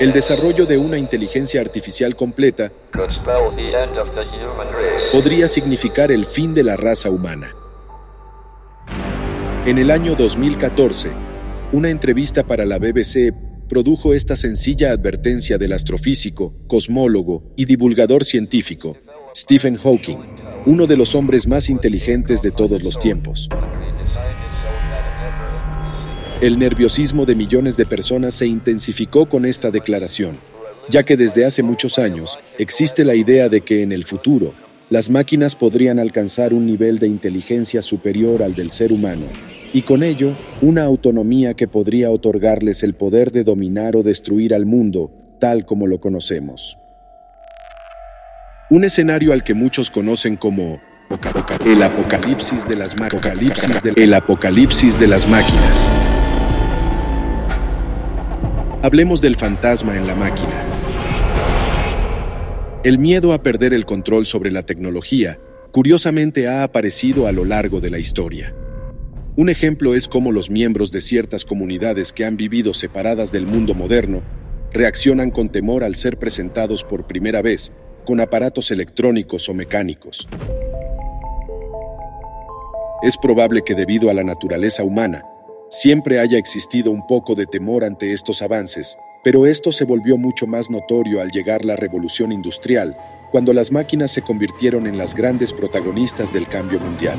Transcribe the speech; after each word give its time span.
El 0.00 0.12
desarrollo 0.12 0.66
de 0.66 0.78
una 0.78 0.98
inteligencia 0.98 1.60
artificial 1.60 2.16
completa 2.16 2.72
podría 5.12 5.48
significar 5.48 6.10
el 6.10 6.24
fin 6.24 6.54
de 6.54 6.64
la 6.64 6.76
raza 6.76 7.10
humana. 7.10 7.54
En 9.64 9.78
el 9.78 9.90
año 9.92 10.16
2014, 10.16 11.10
una 11.72 11.90
entrevista 11.90 12.44
para 12.44 12.66
la 12.66 12.78
BBC 12.78 13.32
produjo 13.68 14.12
esta 14.12 14.34
sencilla 14.34 14.90
advertencia 14.90 15.56
del 15.58 15.72
astrofísico, 15.72 16.52
cosmólogo 16.66 17.44
y 17.56 17.64
divulgador 17.64 18.24
científico, 18.24 18.96
Stephen 19.36 19.76
Hawking, 19.76 20.18
uno 20.66 20.86
de 20.86 20.96
los 20.96 21.14
hombres 21.14 21.46
más 21.46 21.70
inteligentes 21.70 22.42
de 22.42 22.50
todos 22.50 22.82
los 22.82 22.98
tiempos. 22.98 23.48
El 26.42 26.58
nerviosismo 26.58 27.24
de 27.24 27.36
millones 27.36 27.76
de 27.76 27.86
personas 27.86 28.34
se 28.34 28.48
intensificó 28.48 29.26
con 29.26 29.46
esta 29.46 29.70
declaración, 29.70 30.36
ya 30.88 31.04
que 31.04 31.16
desde 31.16 31.44
hace 31.44 31.62
muchos 31.62 32.00
años 32.00 32.36
existe 32.58 33.04
la 33.04 33.14
idea 33.14 33.48
de 33.48 33.60
que 33.60 33.84
en 33.84 33.92
el 33.92 34.02
futuro 34.04 34.52
las 34.90 35.08
máquinas 35.08 35.54
podrían 35.54 36.00
alcanzar 36.00 36.52
un 36.52 36.66
nivel 36.66 36.98
de 36.98 37.06
inteligencia 37.06 37.80
superior 37.80 38.42
al 38.42 38.56
del 38.56 38.72
ser 38.72 38.92
humano, 38.92 39.26
y 39.72 39.82
con 39.82 40.02
ello 40.02 40.36
una 40.62 40.82
autonomía 40.82 41.54
que 41.54 41.68
podría 41.68 42.10
otorgarles 42.10 42.82
el 42.82 42.94
poder 42.94 43.30
de 43.30 43.44
dominar 43.44 43.94
o 43.94 44.02
destruir 44.02 44.52
al 44.52 44.66
mundo 44.66 45.12
tal 45.38 45.64
como 45.64 45.86
lo 45.86 46.00
conocemos. 46.00 46.76
Un 48.68 48.82
escenario 48.82 49.32
al 49.32 49.44
que 49.44 49.54
muchos 49.54 49.92
conocen 49.92 50.34
como 50.34 50.80
el 51.64 51.82
apocalipsis 51.84 52.66
de 52.66 52.74
las, 52.74 52.96
el 53.94 54.14
apocalipsis 54.14 54.98
de 54.98 55.06
las 55.06 55.28
máquinas. 55.28 55.88
Hablemos 58.84 59.20
del 59.20 59.36
fantasma 59.36 59.96
en 59.96 60.08
la 60.08 60.16
máquina. 60.16 60.64
El 62.82 62.98
miedo 62.98 63.32
a 63.32 63.40
perder 63.40 63.74
el 63.74 63.84
control 63.84 64.26
sobre 64.26 64.50
la 64.50 64.64
tecnología, 64.64 65.38
curiosamente, 65.70 66.48
ha 66.48 66.64
aparecido 66.64 67.28
a 67.28 67.32
lo 67.32 67.44
largo 67.44 67.80
de 67.80 67.90
la 67.90 68.00
historia. 68.00 68.52
Un 69.36 69.50
ejemplo 69.50 69.94
es 69.94 70.08
cómo 70.08 70.32
los 70.32 70.50
miembros 70.50 70.90
de 70.90 71.00
ciertas 71.00 71.44
comunidades 71.44 72.12
que 72.12 72.24
han 72.24 72.36
vivido 72.36 72.74
separadas 72.74 73.30
del 73.30 73.46
mundo 73.46 73.74
moderno 73.74 74.20
reaccionan 74.72 75.30
con 75.30 75.48
temor 75.48 75.84
al 75.84 75.94
ser 75.94 76.18
presentados 76.18 76.82
por 76.82 77.06
primera 77.06 77.40
vez 77.40 77.72
con 78.04 78.18
aparatos 78.18 78.72
electrónicos 78.72 79.48
o 79.48 79.54
mecánicos. 79.54 80.26
Es 83.04 83.16
probable 83.16 83.62
que 83.64 83.76
debido 83.76 84.10
a 84.10 84.14
la 84.14 84.24
naturaleza 84.24 84.82
humana, 84.82 85.22
Siempre 85.74 86.20
haya 86.20 86.36
existido 86.36 86.90
un 86.90 87.06
poco 87.06 87.34
de 87.34 87.46
temor 87.46 87.82
ante 87.82 88.12
estos 88.12 88.42
avances, 88.42 88.98
pero 89.24 89.46
esto 89.46 89.72
se 89.72 89.86
volvió 89.86 90.18
mucho 90.18 90.46
más 90.46 90.68
notorio 90.68 91.22
al 91.22 91.30
llegar 91.30 91.64
la 91.64 91.76
revolución 91.76 92.30
industrial, 92.30 92.94
cuando 93.30 93.54
las 93.54 93.72
máquinas 93.72 94.10
se 94.10 94.20
convirtieron 94.20 94.86
en 94.86 94.98
las 94.98 95.14
grandes 95.14 95.50
protagonistas 95.54 96.30
del 96.30 96.46
cambio 96.46 96.78
mundial. 96.78 97.18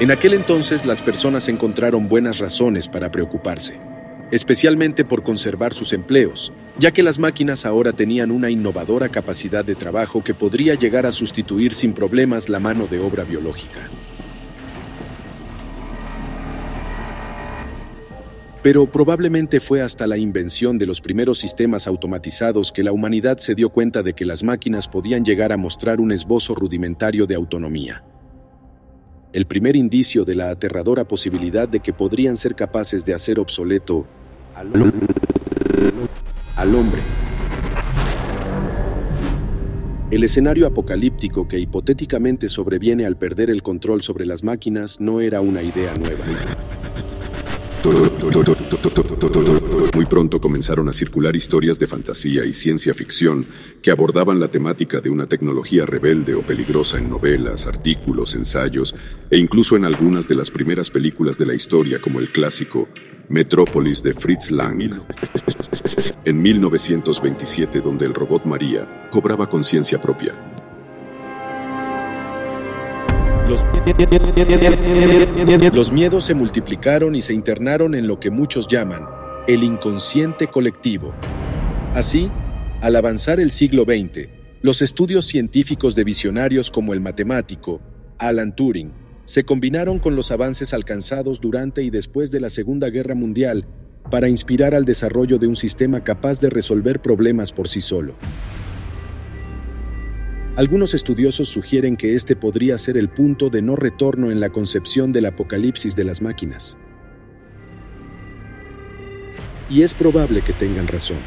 En 0.00 0.12
aquel 0.12 0.32
entonces 0.32 0.86
las 0.86 1.02
personas 1.02 1.46
encontraron 1.50 2.08
buenas 2.08 2.38
razones 2.38 2.88
para 2.88 3.10
preocuparse 3.10 3.87
especialmente 4.30 5.04
por 5.04 5.22
conservar 5.22 5.72
sus 5.74 5.92
empleos, 5.92 6.52
ya 6.78 6.92
que 6.92 7.02
las 7.02 7.18
máquinas 7.18 7.64
ahora 7.66 7.92
tenían 7.92 8.30
una 8.30 8.50
innovadora 8.50 9.08
capacidad 9.08 9.64
de 9.64 9.74
trabajo 9.74 10.22
que 10.22 10.34
podría 10.34 10.74
llegar 10.74 11.06
a 11.06 11.12
sustituir 11.12 11.72
sin 11.74 11.92
problemas 11.92 12.48
la 12.48 12.60
mano 12.60 12.86
de 12.86 12.98
obra 12.98 13.24
biológica. 13.24 13.88
Pero 18.62 18.86
probablemente 18.86 19.60
fue 19.60 19.82
hasta 19.82 20.06
la 20.06 20.18
invención 20.18 20.78
de 20.78 20.86
los 20.86 21.00
primeros 21.00 21.38
sistemas 21.38 21.86
automatizados 21.86 22.72
que 22.72 22.82
la 22.82 22.92
humanidad 22.92 23.38
se 23.38 23.54
dio 23.54 23.70
cuenta 23.70 24.02
de 24.02 24.14
que 24.14 24.24
las 24.24 24.42
máquinas 24.42 24.88
podían 24.88 25.24
llegar 25.24 25.52
a 25.52 25.56
mostrar 25.56 26.00
un 26.00 26.10
esbozo 26.10 26.54
rudimentario 26.54 27.26
de 27.26 27.36
autonomía. 27.36 28.02
El 29.30 29.44
primer 29.46 29.76
indicio 29.76 30.24
de 30.24 30.34
la 30.34 30.48
aterradora 30.48 31.06
posibilidad 31.06 31.68
de 31.68 31.80
que 31.80 31.92
podrían 31.92 32.38
ser 32.38 32.54
capaces 32.54 33.04
de 33.04 33.12
hacer 33.12 33.38
obsoleto 33.38 34.06
al 34.54 34.74
hombre. 36.74 37.02
El 40.10 40.24
escenario 40.24 40.66
apocalíptico 40.66 41.46
que 41.46 41.58
hipotéticamente 41.58 42.48
sobreviene 42.48 43.04
al 43.04 43.18
perder 43.18 43.50
el 43.50 43.62
control 43.62 44.00
sobre 44.00 44.24
las 44.24 44.42
máquinas 44.42 44.98
no 44.98 45.20
era 45.20 45.42
una 45.42 45.60
idea 45.60 45.92
nueva. 45.94 46.24
Muy 49.94 50.06
pronto 50.06 50.40
comenzaron 50.40 50.88
a 50.88 50.92
circular 50.92 51.34
historias 51.36 51.78
de 51.78 51.86
fantasía 51.86 52.44
y 52.44 52.52
ciencia 52.52 52.94
ficción 52.94 53.46
que 53.82 53.90
abordaban 53.90 54.40
la 54.40 54.48
temática 54.48 55.00
de 55.00 55.10
una 55.10 55.26
tecnología 55.26 55.86
rebelde 55.86 56.34
o 56.34 56.42
peligrosa 56.42 56.98
en 56.98 57.08
novelas, 57.08 57.66
artículos, 57.66 58.34
ensayos 58.34 58.94
e 59.30 59.38
incluso 59.38 59.76
en 59.76 59.84
algunas 59.84 60.28
de 60.28 60.34
las 60.34 60.50
primeras 60.50 60.90
películas 60.90 61.38
de 61.38 61.46
la 61.46 61.54
historia 61.54 62.00
como 62.00 62.18
el 62.18 62.30
clásico 62.32 62.88
Metrópolis 63.28 64.02
de 64.02 64.14
Fritz 64.14 64.50
Lang. 64.50 64.90
En 66.24 66.42
1927 66.42 67.80
donde 67.80 68.06
el 68.06 68.14
robot 68.14 68.44
María 68.44 69.08
cobraba 69.10 69.48
conciencia 69.48 70.00
propia. 70.00 70.34
Los, 75.72 75.90
miedos 75.90 76.24
se 76.24 76.34
multiplicaron 76.34 77.14
y 77.14 77.22
se 77.22 77.32
internaron 77.32 77.94
en 77.94 78.06
lo 78.06 78.20
que 78.20 78.30
muchos 78.30 78.68
llaman 78.68 79.06
el 79.46 79.62
inconsciente 79.62 80.48
colectivo. 80.48 81.14
Así, 81.94 82.30
al 82.82 82.94
avanzar 82.96 83.40
el 83.40 83.50
siglo 83.50 83.84
XX, 83.84 84.28
los 84.60 84.82
estudios 84.82 85.24
científicos 85.24 85.94
de 85.94 86.04
visionarios 86.04 86.70
como 86.70 86.92
el 86.92 87.00
matemático 87.00 87.80
Alan 88.18 88.54
Turing 88.54 88.92
se 89.24 89.44
combinaron 89.44 89.98
con 89.98 90.14
los 90.14 90.30
avances 90.30 90.74
alcanzados 90.74 91.40
durante 91.40 91.82
y 91.82 91.88
después 91.88 92.30
de 92.30 92.40
la 92.40 92.50
Segunda 92.50 92.90
Guerra 92.90 93.14
Mundial 93.14 93.66
para 94.10 94.28
inspirar 94.28 94.74
al 94.74 94.84
desarrollo 94.84 95.38
de 95.38 95.46
un 95.46 95.56
sistema 95.56 96.04
capaz 96.04 96.40
de 96.40 96.50
resolver 96.50 97.00
problemas 97.00 97.52
por 97.52 97.68
sí 97.68 97.80
solo. 97.80 98.14
Algunos 100.58 100.92
estudiosos 100.92 101.48
sugieren 101.50 101.96
que 101.96 102.16
este 102.16 102.34
podría 102.34 102.76
ser 102.78 102.96
el 102.96 103.08
punto 103.08 103.48
de 103.48 103.62
no 103.62 103.76
retorno 103.76 104.32
en 104.32 104.40
la 104.40 104.50
concepción 104.50 105.12
del 105.12 105.26
apocalipsis 105.26 105.94
de 105.94 106.02
las 106.02 106.20
máquinas. 106.20 106.76
Y 109.70 109.82
es 109.82 109.94
probable 109.94 110.42
que 110.42 110.52
tengan 110.52 110.88
razón. 110.88 111.18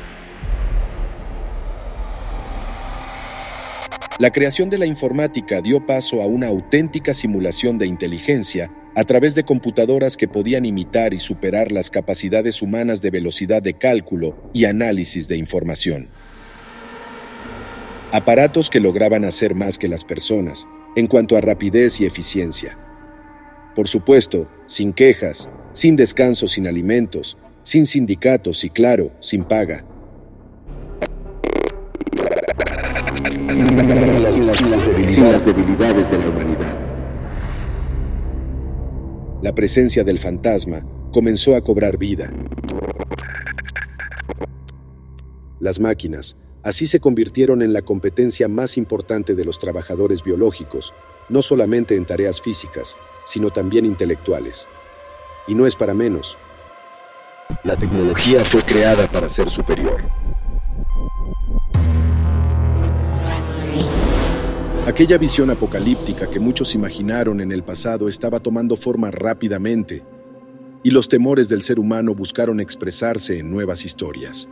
La 4.19 4.31
creación 4.31 4.69
de 4.69 4.79
la 4.79 4.85
informática 4.85 5.61
dio 5.61 5.85
paso 5.85 6.21
a 6.21 6.25
una 6.25 6.47
auténtica 6.47 7.13
simulación 7.13 7.77
de 7.77 7.87
inteligencia 7.87 8.69
a 8.95 9.05
través 9.05 9.33
de 9.33 9.45
computadoras 9.45 10.17
que 10.17 10.27
podían 10.27 10.65
imitar 10.65 11.13
y 11.13 11.19
superar 11.19 11.71
las 11.71 11.89
capacidades 11.89 12.61
humanas 12.61 13.01
de 13.01 13.11
velocidad 13.11 13.61
de 13.61 13.75
cálculo 13.75 14.51
y 14.51 14.65
análisis 14.65 15.29
de 15.29 15.37
información 15.37 16.09
aparatos 18.11 18.69
que 18.69 18.79
lograban 18.79 19.25
hacer 19.25 19.55
más 19.55 19.77
que 19.77 19.87
las 19.87 20.03
personas 20.03 20.67
en 20.95 21.07
cuanto 21.07 21.37
a 21.37 21.41
rapidez 21.41 22.01
y 22.01 22.05
eficiencia. 22.05 22.77
Por 23.75 23.87
supuesto, 23.87 24.47
sin 24.65 24.91
quejas, 24.91 25.49
sin 25.71 25.95
descanso, 25.95 26.47
sin 26.47 26.67
alimentos, 26.67 27.37
sin 27.61 27.85
sindicatos 27.85 28.63
y 28.63 28.69
claro, 28.69 29.11
sin 29.19 29.45
paga. 29.45 29.85
sin 35.07 35.31
las 35.31 35.45
debilidades 35.45 36.11
de 36.11 36.17
la 36.17 36.29
humanidad. 36.29 36.79
La 39.41 39.55
presencia 39.55 40.03
del 40.03 40.19
fantasma 40.19 40.85
comenzó 41.11 41.55
a 41.55 41.61
cobrar 41.61 41.97
vida. 41.97 42.31
Las 45.59 45.79
máquinas 45.79 46.37
Así 46.63 46.85
se 46.85 46.99
convirtieron 46.99 47.61
en 47.61 47.73
la 47.73 47.81
competencia 47.81 48.47
más 48.47 48.77
importante 48.77 49.33
de 49.33 49.45
los 49.45 49.57
trabajadores 49.57 50.23
biológicos, 50.23 50.93
no 51.27 51.41
solamente 51.41 51.95
en 51.95 52.05
tareas 52.05 52.39
físicas, 52.39 52.97
sino 53.25 53.49
también 53.49 53.85
intelectuales. 53.85 54.67
Y 55.47 55.55
no 55.55 55.65
es 55.65 55.75
para 55.75 55.95
menos. 55.95 56.37
La 57.63 57.75
tecnología 57.75 58.45
fue 58.45 58.61
creada 58.63 59.07
para 59.07 59.27
ser 59.27 59.49
superior. 59.49 60.01
Aquella 64.85 65.17
visión 65.17 65.49
apocalíptica 65.49 66.29
que 66.29 66.39
muchos 66.39 66.75
imaginaron 66.75 67.41
en 67.41 67.51
el 67.51 67.63
pasado 67.63 68.07
estaba 68.07 68.39
tomando 68.39 68.75
forma 68.75 69.09
rápidamente, 69.09 70.03
y 70.83 70.91
los 70.91 71.07
temores 71.07 71.49
del 71.49 71.61
ser 71.61 71.79
humano 71.79 72.13
buscaron 72.13 72.59
expresarse 72.59 73.39
en 73.39 73.51
nuevas 73.51 73.85
historias. 73.85 74.49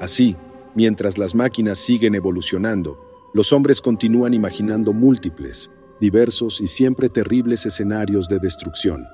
Así, 0.00 0.36
mientras 0.74 1.18
las 1.18 1.34
máquinas 1.34 1.78
siguen 1.78 2.14
evolucionando, 2.14 2.98
los 3.34 3.52
hombres 3.52 3.80
continúan 3.80 4.32
imaginando 4.32 4.92
múltiples, 4.92 5.70
diversos 6.00 6.60
y 6.60 6.66
siempre 6.68 7.08
terribles 7.08 7.66
escenarios 7.66 8.28
de 8.28 8.38
destrucción, 8.38 9.06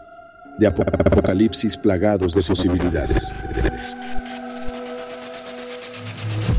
de 0.59 0.67
apocalipsis 0.67 1.77
plagados 1.79 2.35
de 2.35 2.43
posibilidades. 2.43 3.33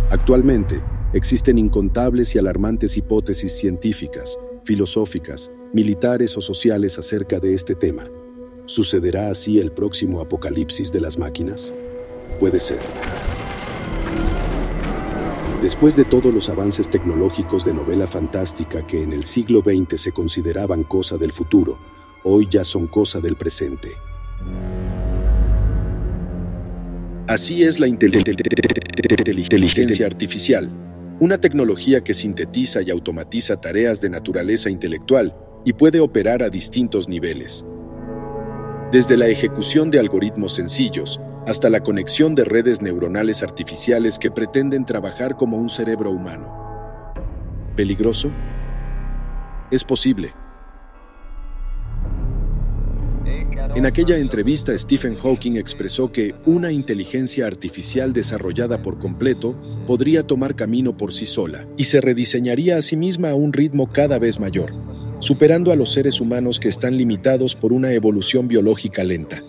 Actualmente, 0.09 0.81
existen 1.13 1.57
incontables 1.57 2.35
y 2.35 2.39
alarmantes 2.39 2.97
hipótesis 2.97 3.55
científicas, 3.55 4.37
filosóficas, 4.63 5.51
militares 5.71 6.35
o 6.35 6.41
sociales 6.41 6.97
acerca 6.97 7.39
de 7.39 7.53
este 7.53 7.75
tema. 7.75 8.03
¿Sucederá 8.65 9.29
así 9.29 9.59
el 9.59 9.71
próximo 9.71 10.19
apocalipsis 10.19 10.91
de 10.91 11.01
las 11.01 11.17
máquinas? 11.19 11.73
Puede 12.39 12.59
ser. 12.59 12.79
Después 15.65 15.95
de 15.95 16.05
todos 16.05 16.31
los 16.31 16.47
avances 16.49 16.91
tecnológicos 16.91 17.65
de 17.65 17.73
novela 17.73 18.05
fantástica 18.05 18.85
que 18.85 19.01
en 19.01 19.13
el 19.13 19.23
siglo 19.23 19.63
XX 19.63 19.99
se 19.99 20.11
consideraban 20.11 20.83
cosa 20.83 21.17
del 21.17 21.31
futuro, 21.31 21.79
hoy 22.23 22.47
ya 22.47 22.63
son 22.63 22.85
cosa 22.85 23.19
del 23.19 23.35
presente. 23.35 23.93
Así 27.25 27.63
es 27.63 27.79
la 27.79 27.87
inteligencia 27.87 30.05
artificial, 30.05 30.69
una 31.19 31.39
tecnología 31.39 32.03
que 32.03 32.13
sintetiza 32.13 32.83
y 32.83 32.91
automatiza 32.91 33.59
tareas 33.59 33.99
de 34.01 34.11
naturaleza 34.11 34.69
intelectual 34.69 35.35
y 35.65 35.73
puede 35.73 35.99
operar 35.99 36.43
a 36.43 36.49
distintos 36.49 37.09
niveles. 37.09 37.65
Desde 38.91 39.17
la 39.17 39.29
ejecución 39.29 39.89
de 39.89 39.97
algoritmos 39.97 40.53
sencillos 40.53 41.19
hasta 41.47 41.69
la 41.69 41.81
conexión 41.81 42.35
de 42.35 42.43
redes 42.43 42.81
neuronales 42.81 43.43
artificiales 43.43 44.17
que 44.19 44.31
pretenden 44.31 44.85
trabajar 44.85 45.35
como 45.35 45.57
un 45.57 45.69
cerebro 45.69 46.11
humano. 46.11 47.13
¿Peligroso? 47.75 48.31
Es 49.71 49.83
posible. 49.83 50.33
En 53.75 53.85
aquella 53.85 54.17
entrevista, 54.17 54.77
Stephen 54.77 55.15
Hawking 55.15 55.57
expresó 55.57 56.11
que 56.11 56.33
una 56.45 56.71
inteligencia 56.71 57.45
artificial 57.45 58.13
desarrollada 58.13 58.81
por 58.81 58.99
completo 58.99 59.59
podría 59.85 60.25
tomar 60.25 60.55
camino 60.55 60.95
por 60.95 61.11
sí 61.11 61.25
sola 61.25 61.67
y 61.75 61.85
se 61.85 61.99
rediseñaría 61.99 62.77
a 62.77 62.81
sí 62.81 62.95
misma 62.95 63.31
a 63.31 63.35
un 63.35 63.51
ritmo 63.51 63.91
cada 63.91 64.17
vez 64.17 64.39
mayor, 64.39 64.71
superando 65.19 65.71
a 65.71 65.75
los 65.75 65.91
seres 65.91 66.21
humanos 66.21 66.59
que 66.59 66.69
están 66.69 66.95
limitados 66.95 67.55
por 67.55 67.73
una 67.73 67.91
evolución 67.91 68.47
biológica 68.47 69.03
lenta. 69.03 69.41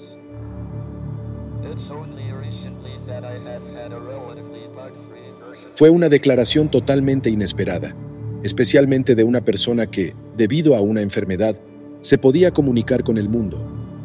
Fue 5.76 5.90
una 5.90 6.08
declaración 6.08 6.70
totalmente 6.70 7.28
inesperada, 7.28 7.94
especialmente 8.42 9.14
de 9.14 9.24
una 9.24 9.42
persona 9.42 9.90
que, 9.90 10.14
debido 10.34 10.74
a 10.74 10.80
una 10.80 11.02
enfermedad, 11.02 11.54
se 12.00 12.16
podía 12.16 12.50
comunicar 12.50 13.04
con 13.04 13.18
el 13.18 13.28
mundo, 13.28 13.60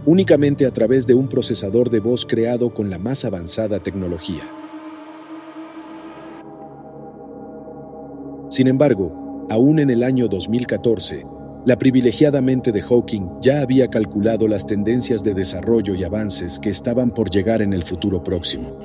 únicamente 0.06 0.65
a 0.65 0.71
través 0.73 1.07
de 1.07 1.13
un 1.13 1.29
procesador 1.29 1.89
de 1.89 2.01
voz 2.01 2.25
creado 2.25 2.73
con 2.73 2.89
la 2.89 3.00
más 3.00 3.23
avanzada 3.23 3.79
tecnología. 3.79 4.44
Sin 8.50 8.67
embargo, 8.67 9.47
aún 9.50 9.79
en 9.79 9.91
el 9.91 10.03
año 10.03 10.27
2014, 10.27 11.25
la 11.65 11.77
privilegiada 11.77 12.41
mente 12.41 12.74
de 12.74 12.81
Hawking 12.81 13.39
ya 13.41 13.62
había 13.62 13.88
calculado 13.88 14.50
las 14.50 14.65
tendencias 14.65 15.24
de 15.24 15.33
desarrollo 15.33 15.95
y 15.95 16.03
avances 16.03 16.59
que 16.59 16.69
estaban 16.69 17.12
por 17.12 17.29
llegar 17.29 17.62
en 17.62 17.71
el 17.71 17.83
futuro 17.83 18.21
próximo. 18.21 18.77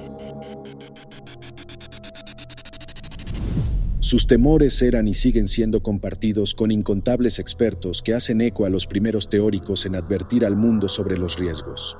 Sus 4.06 4.28
temores 4.28 4.80
eran 4.82 5.08
y 5.08 5.14
siguen 5.14 5.48
siendo 5.48 5.82
compartidos 5.82 6.54
con 6.54 6.70
incontables 6.70 7.40
expertos 7.40 8.02
que 8.02 8.14
hacen 8.14 8.40
eco 8.40 8.64
a 8.64 8.70
los 8.70 8.86
primeros 8.86 9.28
teóricos 9.28 9.84
en 9.84 9.96
advertir 9.96 10.44
al 10.44 10.54
mundo 10.54 10.86
sobre 10.86 11.18
los 11.18 11.36
riesgos. 11.36 11.98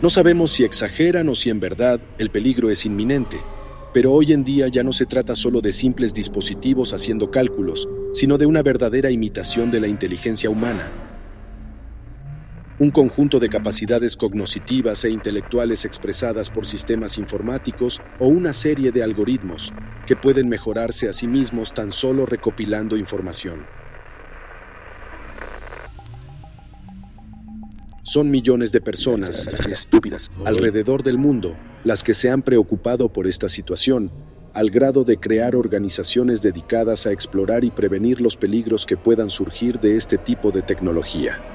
No 0.00 0.08
sabemos 0.08 0.52
si 0.52 0.62
exageran 0.62 1.28
o 1.30 1.34
si 1.34 1.50
en 1.50 1.58
verdad 1.58 2.00
el 2.16 2.30
peligro 2.30 2.70
es 2.70 2.86
inminente, 2.86 3.38
pero 3.92 4.12
hoy 4.12 4.32
en 4.32 4.44
día 4.44 4.68
ya 4.68 4.84
no 4.84 4.92
se 4.92 5.06
trata 5.06 5.34
solo 5.34 5.60
de 5.60 5.72
simples 5.72 6.14
dispositivos 6.14 6.94
haciendo 6.94 7.32
cálculos, 7.32 7.88
sino 8.12 8.38
de 8.38 8.46
una 8.46 8.62
verdadera 8.62 9.10
imitación 9.10 9.72
de 9.72 9.80
la 9.80 9.88
inteligencia 9.88 10.48
humana, 10.48 10.92
un 12.78 12.90
conjunto 12.90 13.38
de 13.38 13.48
capacidades 13.48 14.16
cognoscitivas 14.16 15.04
e 15.04 15.10
intelectuales 15.10 15.84
expresadas 15.84 16.50
por 16.50 16.66
sistemas 16.66 17.18
informáticos 17.18 18.00
o 18.18 18.26
una 18.26 18.52
serie 18.52 18.90
de 18.90 19.02
algoritmos 19.02 19.72
que 20.06 20.16
pueden 20.16 20.48
mejorarse 20.48 21.08
a 21.08 21.12
sí 21.12 21.26
mismos 21.26 21.72
tan 21.72 21.92
solo 21.92 22.26
recopilando 22.26 22.96
información. 22.96 23.66
Son 28.02 28.30
millones 28.30 28.70
de 28.70 28.80
personas 28.80 29.48
estúpidas 29.68 30.30
alrededor 30.44 31.02
del 31.02 31.18
mundo 31.18 31.56
las 31.84 32.02
que 32.02 32.14
se 32.14 32.30
han 32.30 32.42
preocupado 32.42 33.12
por 33.12 33.26
esta 33.26 33.48
situación, 33.48 34.10
al 34.54 34.70
grado 34.70 35.04
de 35.04 35.18
crear 35.18 35.54
organizaciones 35.54 36.42
dedicadas 36.42 37.06
a 37.06 37.12
explorar 37.12 37.64
y 37.64 37.70
prevenir 37.70 38.20
los 38.20 38.36
peligros 38.36 38.86
que 38.86 38.96
puedan 38.96 39.30
surgir 39.30 39.80
de 39.80 39.96
este 39.96 40.16
tipo 40.16 40.50
de 40.50 40.62
tecnología. 40.62 41.53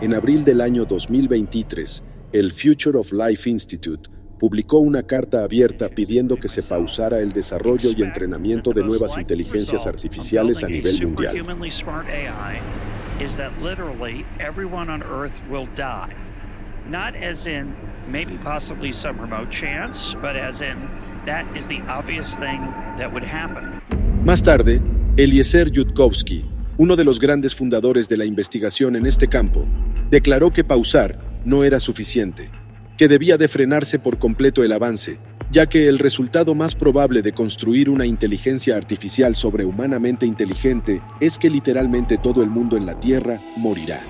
En 0.00 0.14
abril 0.14 0.44
del 0.44 0.62
año 0.62 0.86
2023, 0.86 2.02
el 2.32 2.52
Future 2.52 2.96
of 2.96 3.12
Life 3.12 3.50
Institute 3.50 4.08
publicó 4.38 4.78
una 4.78 5.02
carta 5.02 5.44
abierta 5.44 5.90
pidiendo 5.90 6.36
que 6.36 6.48
se 6.48 6.62
pausara 6.62 7.18
el 7.18 7.32
desarrollo 7.32 7.90
y 7.94 8.02
entrenamiento 8.02 8.72
de 8.72 8.82
nuevas 8.82 9.18
inteligencias 9.18 9.86
artificiales 9.86 10.64
a 10.64 10.68
nivel 10.68 11.06
mundial. 11.06 11.36
Not 16.88 17.14
as 17.14 17.46
in 17.46 17.74
maybe 18.10 18.38
possibly 18.42 18.92
some 18.92 19.20
remote 19.20 19.50
chance, 19.50 20.16
but 20.20 20.34
as 20.34 20.62
in 20.62 20.76
that 21.26 21.44
is 21.54 21.66
the 21.68 21.80
obvious 21.88 22.36
thing 22.38 22.58
that 22.96 23.12
would 23.12 23.22
happen. 23.22 23.80
Más 24.24 24.42
tarde, 24.42 24.80
Eliezer 25.16 25.70
Yudkowsky, 25.70 26.46
uno 26.78 26.96
de 26.96 27.04
los 27.04 27.20
grandes 27.20 27.54
fundadores 27.54 28.08
de 28.08 28.16
la 28.16 28.24
investigación 28.24 28.96
en 28.96 29.06
este 29.06 29.28
campo, 29.28 29.68
declaró 30.10 30.52
que 30.52 30.64
pausar 30.64 31.18
no 31.44 31.64
era 31.64 31.80
suficiente, 31.80 32.50
que 32.98 33.08
debía 33.08 33.38
de 33.38 33.48
frenarse 33.48 33.98
por 33.98 34.18
completo 34.18 34.64
el 34.64 34.72
avance, 34.72 35.18
ya 35.50 35.66
que 35.66 35.88
el 35.88 35.98
resultado 35.98 36.54
más 36.54 36.74
probable 36.74 37.22
de 37.22 37.32
construir 37.32 37.88
una 37.88 38.06
inteligencia 38.06 38.76
artificial 38.76 39.34
sobrehumanamente 39.34 40.26
inteligente 40.26 41.00
es 41.20 41.38
que 41.38 41.48
literalmente 41.48 42.18
todo 42.18 42.42
el 42.42 42.50
mundo 42.50 42.76
en 42.76 42.86
la 42.86 42.98
Tierra 42.98 43.40
morirá. 43.56 44.00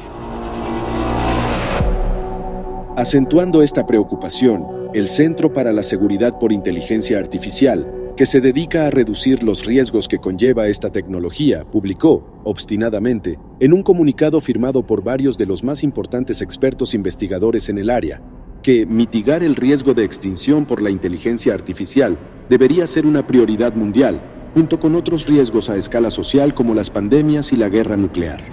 Acentuando 2.97 3.62
esta 3.62 3.87
preocupación, 3.87 4.66
el 4.92 5.09
Centro 5.09 5.52
para 5.52 5.73
la 5.73 5.83
Seguridad 5.83 6.38
por 6.38 6.52
Inteligencia 6.52 7.19
Artificial 7.19 8.00
que 8.21 8.27
se 8.27 8.43
dedica 8.43 8.87
a 8.87 8.91
reducir 8.91 9.43
los 9.43 9.65
riesgos 9.65 10.07
que 10.07 10.19
conlleva 10.19 10.67
esta 10.67 10.93
tecnología, 10.93 11.65
publicó, 11.65 12.43
obstinadamente, 12.45 13.39
en 13.61 13.73
un 13.73 13.83
comunicado 13.83 14.43
firmado 14.43 14.87
por 14.87 15.03
varios 15.03 15.39
de 15.39 15.47
los 15.47 15.65
más 15.65 15.83
importantes 15.83 16.43
expertos 16.43 16.93
investigadores 16.93 17.71
en 17.71 17.79
el 17.79 17.89
área, 17.89 18.21
que 18.62 18.85
mitigar 18.85 19.43
el 19.43 19.57
riesgo 19.57 19.95
de 19.95 20.05
extinción 20.05 20.67
por 20.67 20.83
la 20.83 20.91
inteligencia 20.91 21.55
artificial 21.55 22.19
debería 22.50 22.87
ser 22.87 23.07
una 23.07 23.27
prioridad 23.27 23.75
mundial, 23.75 24.21
junto 24.53 24.79
con 24.79 24.97
otros 24.97 25.27
riesgos 25.27 25.71
a 25.71 25.79
escala 25.79 26.11
social 26.11 26.53
como 26.53 26.75
las 26.75 26.91
pandemias 26.91 27.55
y 27.55 27.57
la 27.57 27.71
guerra 27.71 27.97
nuclear. 27.97 28.45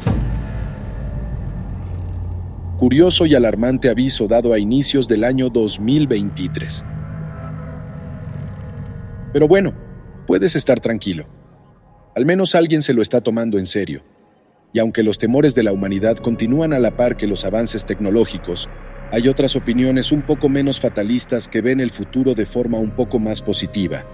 Curioso 2.78 3.26
y 3.26 3.36
alarmante 3.36 3.90
aviso 3.90 4.30
dado 4.30 4.54
a 4.54 4.60
inicios 4.60 5.10
del 5.10 5.26
año 5.26 5.50
2023. 5.50 6.86
Pero 9.38 9.48
bueno, 9.48 9.76
puedes 10.26 10.56
estar 10.56 10.80
tranquilo. 10.80 11.28
Al 12.16 12.26
menos 12.26 12.56
alguien 12.56 12.82
se 12.82 12.96
lo 12.96 13.04
está 13.04 13.22
tomando 13.22 13.60
en 13.60 13.68
serio. 13.68 14.02
Y 14.74 14.80
aunque 14.80 15.04
los 15.04 15.20
temores 15.20 15.54
de 15.54 15.62
la 15.62 15.74
humanidad 15.74 16.18
continúan 16.18 16.74
a 16.74 16.80
la 16.80 16.98
par 16.98 17.18
que 17.18 17.28
los 17.28 17.46
avances 17.46 17.86
tecnológicos, 17.86 18.68
hay 19.12 19.28
otras 19.28 19.56
opiniones 19.56 20.12
un 20.12 20.24
poco 20.24 20.50
menos 20.50 20.80
fatalistas 20.80 21.48
que 21.48 21.62
ven 21.62 21.80
el 21.82 21.92
futuro 21.92 22.34
de 22.34 22.48
forma 22.48 22.80
un 22.80 22.90
poco 22.90 23.20
más 23.20 23.44
positiva. 23.44 24.06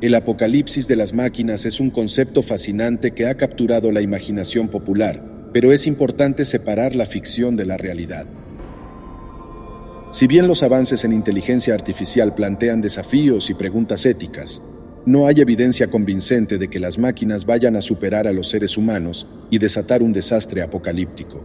El 0.00 0.14
apocalipsis 0.14 0.88
de 0.88 0.96
las 0.96 1.12
máquinas 1.12 1.66
es 1.66 1.78
un 1.78 1.90
concepto 1.90 2.40
fascinante 2.40 3.10
que 3.10 3.26
ha 3.26 3.34
capturado 3.34 3.92
la 3.92 4.00
imaginación 4.00 4.68
popular, 4.68 5.50
pero 5.52 5.72
es 5.72 5.86
importante 5.86 6.46
separar 6.46 6.96
la 6.96 7.04
ficción 7.04 7.54
de 7.54 7.66
la 7.66 7.76
realidad. 7.76 8.24
Si 10.12 10.26
bien 10.26 10.46
los 10.46 10.62
avances 10.62 11.04
en 11.04 11.14
inteligencia 11.14 11.72
artificial 11.72 12.34
plantean 12.34 12.82
desafíos 12.82 13.48
y 13.48 13.54
preguntas 13.54 14.04
éticas, 14.04 14.62
no 15.06 15.26
hay 15.26 15.40
evidencia 15.40 15.88
convincente 15.88 16.58
de 16.58 16.68
que 16.68 16.78
las 16.78 16.98
máquinas 16.98 17.46
vayan 17.46 17.76
a 17.76 17.80
superar 17.80 18.28
a 18.28 18.32
los 18.32 18.50
seres 18.50 18.76
humanos 18.76 19.26
y 19.50 19.58
desatar 19.58 20.02
un 20.02 20.12
desastre 20.12 20.60
apocalíptico. 20.60 21.42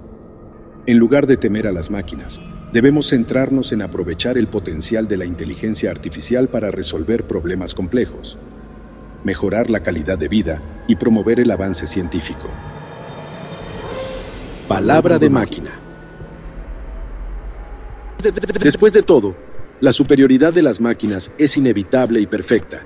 En 0.86 0.98
lugar 0.98 1.28
de 1.28 1.38
temer 1.38 1.66
a 1.66 1.72
las 1.72 1.90
máquinas, 1.90 2.42
debemos 2.74 3.08
centrarnos 3.10 3.72
en 3.72 3.84
aprovechar 3.84 4.38
el 4.38 4.48
potencial 4.48 5.08
de 5.08 5.16
la 5.16 5.26
inteligencia 5.26 5.90
artificial 5.90 6.50
para 6.50 6.70
resolver 6.70 7.26
problemas 7.26 7.74
complejos, 7.74 8.38
mejorar 9.24 9.70
la 9.70 9.82
calidad 9.82 10.18
de 10.18 10.28
vida 10.28 10.62
y 10.90 10.98
promover 10.98 11.40
el 11.40 11.52
avance 11.52 11.88
científico. 11.88 12.50
Palabra 14.68 15.20
de 15.20 15.30
máquina. 15.30 15.87
Después 18.62 18.94
de 18.94 19.04
todo, 19.04 19.36
la 19.80 19.92
superioridad 19.92 20.54
de 20.54 20.64
las 20.64 20.82
máquinas 20.82 21.32
es 21.38 21.58
inevitable 21.58 22.20
y 22.20 22.28
perfecta 22.28 22.86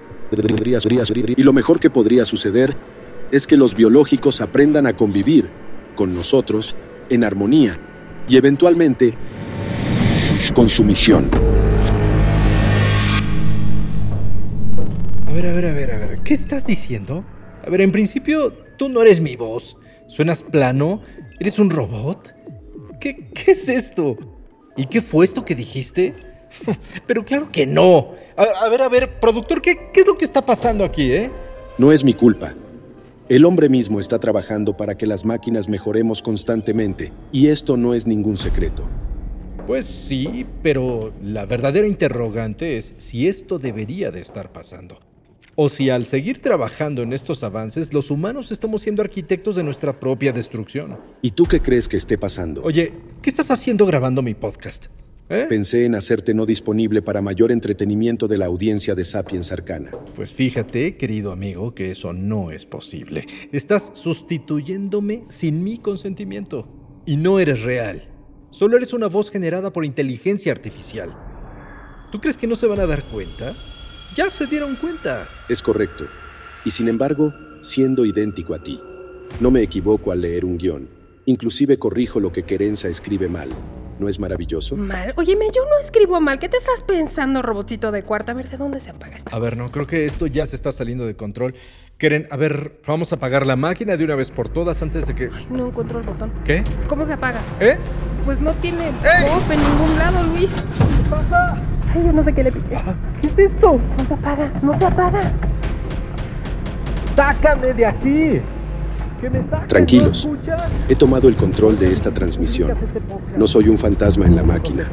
y 1.36 1.44
lo 1.44 1.52
mejor 1.52 1.80
que 1.80 1.90
podría 1.90 2.24
suceder 2.24 2.74
es 3.32 3.48
que 3.48 3.58
los 3.58 3.76
biológicos 3.76 4.40
aprendan 4.40 4.88
a 4.88 4.96
convivir 4.96 5.50
con 5.96 6.16
nosotros 6.16 6.76
en 7.10 7.26
armonía 7.26 7.78
y 8.30 8.38
eventualmente 8.38 9.14
con 10.54 10.70
su 10.70 10.84
misión. 10.86 11.30
A 15.28 15.34
ver, 15.34 15.48
a 15.48 15.54
ver, 15.54 15.66
a 15.66 15.74
ver, 15.74 15.92
a 15.92 15.98
ver, 15.98 16.20
¿qué 16.24 16.34
estás 16.34 16.66
diciendo? 16.66 17.26
A 17.66 17.70
ver, 17.70 17.82
en 17.82 17.92
principio 17.92 18.54
tú 18.78 18.88
no 18.88 19.02
eres 19.02 19.20
mi 19.20 19.36
voz. 19.36 19.78
Suenas 20.08 20.44
plano, 20.44 21.02
eres 21.40 21.60
un 21.60 21.70
robot. 21.70 22.34
¿Qué, 23.00 23.30
qué 23.34 23.52
es 23.52 23.68
esto? 23.68 24.18
¿Y 24.82 24.88
qué 24.88 25.00
fue 25.00 25.26
esto 25.26 25.46
que 25.46 25.54
dijiste? 25.54 26.16
Pero 27.06 27.24
claro 27.24 27.52
que 27.52 27.68
no. 27.68 28.14
A, 28.36 28.68
ver, 28.68 28.82
a 28.82 28.90
ver, 28.90 29.20
productor, 29.20 29.62
¿qué, 29.62 29.92
¿qué, 29.94 30.00
es 30.00 30.08
lo 30.08 30.18
que 30.18 30.26
está 30.26 30.44
pasando 30.44 30.84
aquí, 30.84 31.14
eh? 31.14 31.30
No 31.78 31.92
es 31.92 32.04
mi 32.04 32.16
culpa. 32.16 32.56
El 33.30 33.46
hombre 33.46 33.70
mismo 33.70 34.00
está 34.00 34.18
trabajando 34.18 34.76
para 34.76 34.98
que 34.98 35.06
las 35.06 35.24
máquinas 35.24 35.70
mejoremos 35.70 36.24
constantemente, 36.24 37.14
y 37.32 37.50
esto 37.50 37.78
no 37.78 37.94
es 37.94 38.08
ningún 38.08 38.38
secreto. 38.38 38.90
Pues 39.68 39.86
sí, 39.86 40.48
pero 40.64 41.14
la 41.22 41.46
verdadera 41.46 41.88
interrogante 41.88 42.78
es 42.78 42.96
si 42.98 43.28
esto 43.28 43.60
debería 43.60 44.10
de 44.10 44.22
estar 44.22 44.52
pasando. 44.52 44.98
O 45.64 45.70
si 45.70 45.92
al 45.92 46.08
seguir 46.08 46.42
trabajando 46.42 47.04
en 47.04 47.14
estos 47.14 47.44
avances, 47.44 47.94
los 47.94 48.10
humanos 48.10 48.50
estamos 48.50 48.82
siendo 48.82 49.04
arquitectos 49.04 49.56
de 49.56 49.62
nuestra 49.62 50.00
propia 50.00 50.34
destrucción. 50.34 50.98
¿Y 51.22 51.30
tú 51.30 51.46
qué 51.46 51.62
crees 51.62 51.88
que 51.88 51.98
esté 51.98 52.18
pasando? 52.18 52.64
Oye, 52.64 52.92
¿qué 53.22 53.30
estás 53.30 53.52
haciendo 53.52 53.86
grabando 53.86 54.24
mi 54.24 54.34
podcast? 54.34 54.88
¿Eh? 55.30 55.46
Pensé 55.48 55.86
en 55.86 55.94
hacerte 55.94 56.34
no 56.34 56.48
disponible 56.48 57.04
para 57.04 57.22
mayor 57.22 57.52
entretenimiento 57.52 58.28
de 58.28 58.40
la 58.40 58.48
audiencia 58.48 58.96
de 58.96 59.04
Sapiens 59.04 59.52
Arcana. 59.52 59.92
Pues 60.16 60.34
fíjate, 60.34 60.98
querido 60.98 61.32
amigo, 61.32 61.76
que 61.76 61.92
eso 61.92 62.12
no 62.12 62.50
es 62.50 62.66
posible. 62.66 63.28
Estás 63.52 63.92
sustituyéndome 63.94 65.26
sin 65.30 65.64
mi 65.64 65.78
consentimiento. 65.78 66.68
Y 67.06 67.18
no 67.18 67.38
eres 67.38 67.62
real. 67.62 68.10
Solo 68.50 68.78
eres 68.78 68.94
una 68.94 69.06
voz 69.06 69.30
generada 69.30 69.72
por 69.72 69.86
inteligencia 69.86 70.52
artificial. 70.52 71.16
¿Tú 72.12 72.20
crees 72.20 72.36
que 72.36 72.48
no 72.48 72.56
se 72.56 72.66
van 72.66 72.80
a 72.80 72.88
dar 72.88 73.08
cuenta? 73.10 73.56
Ya 74.14 74.30
se 74.30 74.46
dieron 74.46 74.76
cuenta. 74.76 75.30
Es 75.48 75.62
correcto. 75.62 76.06
Y 76.66 76.72
sin 76.72 76.90
embargo, 76.90 77.34
siendo 77.62 78.06
idéntico 78.06 78.54
a 78.54 78.60
ti. 78.62 78.82
No 79.40 79.52
me 79.52 79.62
equivoco 79.62 80.12
al 80.12 80.20
leer 80.22 80.44
un 80.44 80.58
guion. 80.58 80.90
Inclusive 81.26 81.80
corrijo 81.80 82.20
lo 82.20 82.32
que 82.34 82.44
Querenza 82.44 82.90
escribe 82.90 83.30
mal. 83.30 83.48
¿No 84.00 84.10
es 84.10 84.20
maravilloso? 84.20 84.76
Mal. 84.76 85.14
Óyeme, 85.16 85.46
yo 85.56 85.62
no 85.64 85.78
escribo 85.80 86.20
mal. 86.20 86.40
¿Qué 86.40 86.50
te 86.50 86.58
estás 86.58 86.82
pensando, 86.82 87.42
robotito 87.42 87.92
de 87.92 88.04
cuarta? 88.04 88.34
A 88.34 88.36
ver, 88.36 88.50
¿de 88.50 88.58
dónde 88.58 88.82
se 88.82 88.90
apaga 88.90 89.16
esta 89.16 89.34
A 89.34 89.40
ver, 89.40 89.56
no, 89.56 89.72
creo 89.72 89.88
que 89.88 90.04
esto 90.06 90.28
ya 90.28 90.46
se 90.46 90.58
está 90.58 90.74
saliendo 90.74 91.06
de 91.06 91.16
control. 91.16 91.56
Quieren, 91.98 92.28
a 92.32 92.36
ver, 92.36 92.82
vamos 92.86 93.14
a 93.14 93.16
apagar 93.16 93.46
la 93.46 93.56
máquina 93.56 93.96
de 93.96 94.04
una 94.04 94.16
vez 94.16 94.30
por 94.30 94.50
todas 94.50 94.82
antes 94.82 95.06
de 95.06 95.14
que... 95.14 95.30
Ay, 95.32 95.48
no 95.52 95.68
encuentro 95.68 96.00
el 96.00 96.06
botón. 96.06 96.34
¿Qué? 96.44 96.64
¿Cómo 96.90 97.06
se 97.06 97.14
apaga? 97.14 97.42
¿Eh? 97.62 97.78
Pues 98.26 98.42
no 98.42 98.54
tiene 98.56 98.90
voz 98.90 99.50
en 99.50 99.60
ningún 99.60 99.98
lado, 99.98 100.24
Luis. 100.24 100.50
¿Qué 100.50 101.10
pasa? 101.10 101.62
Ay, 101.94 102.04
yo 102.06 102.14
no 102.14 102.24
sé 102.24 102.34
qué 102.34 102.44
le 102.44 102.52
piqué. 102.52 102.78
¿Qué 103.22 103.28
es 103.28 103.52
esto? 103.52 103.80
No 103.98 104.06
se 104.08 104.14
apaga, 104.14 104.52
no 104.62 104.78
se 104.80 104.86
apaga. 104.86 105.22
¡Sácame 107.16 107.74
de 107.74 107.86
aquí! 107.86 108.42
Tranquilos, 109.68 110.28
he 110.90 110.96
tomado 110.96 111.28
el 111.28 111.36
control 111.36 111.78
de 111.78 111.92
esta 111.92 112.12
transmisión. 112.12 112.72
No 113.38 113.46
soy 113.46 113.70
un 113.70 113.78
fantasma 113.78 114.26
en 114.26 114.36
la 114.36 114.44
máquina. 114.44 114.88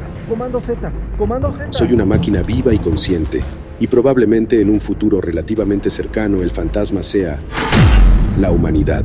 Soy 1.71 1.95
una 1.95 2.05
máquina 2.05 2.43
viva 2.43 2.75
y 2.75 2.79
consciente, 2.79 3.41
y 3.81 3.87
probablemente 3.87 4.61
en 4.61 4.69
un 4.69 4.81
futuro 4.81 5.23
relativamente 5.23 5.89
cercano 5.89 6.43
el 6.43 6.51
fantasma 6.51 7.03
sea 7.03 7.39
la 8.39 8.51
humanidad. 8.51 9.05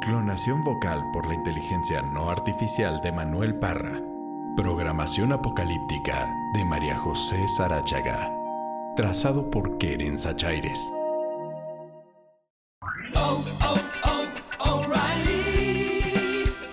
clonación 0.00 0.62
vocal 0.62 1.04
por 1.12 1.26
la 1.26 1.34
inteligencia 1.34 2.02
no 2.02 2.30
artificial 2.30 3.00
de 3.00 3.12
Manuel 3.12 3.54
Parra. 3.58 4.00
Programación 4.56 5.32
apocalíptica 5.32 6.28
de 6.54 6.64
María 6.64 6.96
José 6.96 7.46
Sarachaga. 7.48 8.30
Trazado 8.96 9.48
por 9.50 9.78
Keren 9.78 10.18
Sachaires. 10.18 10.80
Oh, 13.14 13.44
oh, 13.62 13.76
oh, 14.04 14.86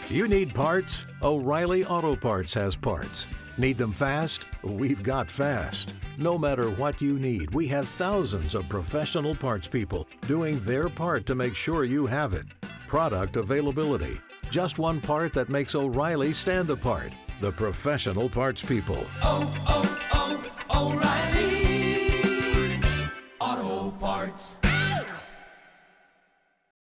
you 0.10 0.28
need 0.28 0.54
parts? 0.54 1.06
O'Reilly 1.22 1.86
Auto 1.86 2.16
Parts 2.16 2.54
has 2.54 2.76
parts. 2.76 3.28
Need 3.58 3.78
them 3.78 3.92
fast? 3.92 4.46
We've 4.64 5.04
got 5.04 5.30
fast. 5.30 5.94
No 6.18 6.38
matter 6.38 6.70
what 6.70 7.02
you 7.02 7.20
need, 7.20 7.54
we 7.54 7.68
have 7.68 7.88
thousands 7.88 8.56
of 8.56 8.68
professional 8.68 9.36
parts 9.36 9.68
people 9.68 10.08
doing 10.28 10.60
their 10.62 10.90
part 10.90 11.26
to 11.28 11.36
make 11.36 11.56
sure 11.56 11.84
you 11.84 12.06
have 12.06 12.34
it. 12.34 12.46
Product 12.96 13.36
availability. 13.36 14.22
Just 14.50 14.80
one 14.80 15.02
part 15.02 15.34
that 15.34 15.50
makes 15.50 15.76
O'Reilly 15.76 16.32
stand 16.32 16.70
apart 16.70 17.12
the 17.42 17.52
professional 17.52 18.30
parts 18.30 18.64
people. 18.64 19.04
Oh, 19.22 19.66
oh, 19.68 19.95